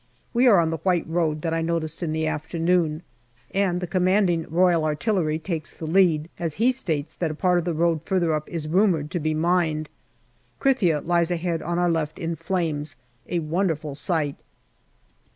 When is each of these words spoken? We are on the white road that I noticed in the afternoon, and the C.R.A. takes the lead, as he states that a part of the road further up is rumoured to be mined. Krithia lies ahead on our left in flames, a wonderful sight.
We 0.33 0.47
are 0.47 0.57
on 0.57 0.71
the 0.71 0.77
white 0.79 1.07
road 1.07 1.41
that 1.43 1.53
I 1.53 1.61
noticed 1.61 2.01
in 2.01 2.11
the 2.11 2.25
afternoon, 2.25 3.03
and 3.51 3.79
the 3.79 3.87
C.R.A. 3.87 5.37
takes 5.37 5.77
the 5.77 5.85
lead, 5.85 6.27
as 6.39 6.55
he 6.55 6.71
states 6.71 7.13
that 7.13 7.29
a 7.29 7.35
part 7.35 7.59
of 7.59 7.65
the 7.65 7.75
road 7.75 8.01
further 8.03 8.33
up 8.33 8.49
is 8.49 8.67
rumoured 8.67 9.11
to 9.11 9.19
be 9.19 9.35
mined. 9.35 9.89
Krithia 10.59 11.01
lies 11.01 11.29
ahead 11.29 11.61
on 11.61 11.77
our 11.77 11.91
left 11.91 12.17
in 12.17 12.35
flames, 12.35 12.95
a 13.29 13.37
wonderful 13.37 13.93
sight. 13.93 14.37